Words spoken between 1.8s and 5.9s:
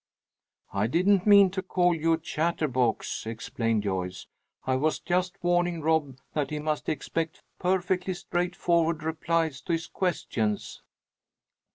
you a chatterbox," explained Joyce. "I was just warning